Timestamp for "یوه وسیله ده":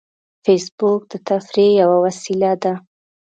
1.81-2.73